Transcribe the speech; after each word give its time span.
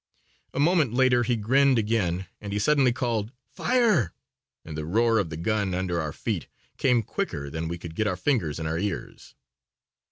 A 0.55 0.59
moment 0.59 0.95
later 0.95 1.21
he 1.21 1.35
grinned 1.35 1.77
again 1.77 2.25
and 2.41 2.51
he 2.51 2.57
suddenly 2.57 2.91
called, 2.91 3.31
"Fire," 3.51 4.15
and 4.65 4.75
the 4.75 4.83
roar 4.83 5.19
of 5.19 5.29
the 5.29 5.37
gun 5.37 5.75
under 5.75 6.01
our 6.01 6.11
feet 6.11 6.47
came 6.79 7.03
quicker 7.03 7.51
than 7.51 7.67
we 7.67 7.77
could 7.77 7.93
get 7.93 8.07
our 8.07 8.17
fingers 8.17 8.57
in 8.59 8.65
our 8.65 8.79
ears. 8.79 9.35